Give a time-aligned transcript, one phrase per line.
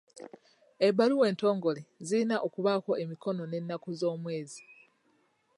[0.87, 4.63] Ebbaluwa entongole zirina okubaako emikono b'ennaku z'omwezi.